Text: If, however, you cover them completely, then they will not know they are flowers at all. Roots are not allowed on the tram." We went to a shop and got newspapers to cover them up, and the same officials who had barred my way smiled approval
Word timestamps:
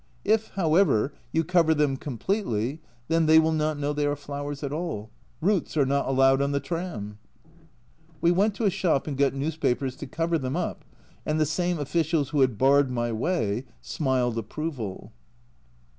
If, 0.25 0.47
however, 0.55 1.13
you 1.31 1.43
cover 1.43 1.75
them 1.75 1.95
completely, 1.95 2.81
then 3.07 3.27
they 3.27 3.37
will 3.37 3.51
not 3.51 3.77
know 3.77 3.93
they 3.93 4.07
are 4.07 4.15
flowers 4.15 4.63
at 4.63 4.73
all. 4.73 5.11
Roots 5.41 5.77
are 5.77 5.85
not 5.85 6.07
allowed 6.07 6.41
on 6.41 6.53
the 6.53 6.59
tram." 6.59 7.19
We 8.19 8.31
went 8.31 8.55
to 8.55 8.65
a 8.65 8.71
shop 8.71 9.05
and 9.05 9.15
got 9.15 9.35
newspapers 9.35 9.95
to 9.97 10.07
cover 10.07 10.39
them 10.39 10.55
up, 10.55 10.83
and 11.23 11.39
the 11.39 11.45
same 11.45 11.77
officials 11.77 12.29
who 12.29 12.41
had 12.41 12.57
barred 12.57 12.89
my 12.89 13.11
way 13.11 13.65
smiled 13.79 14.39
approval 14.39 15.11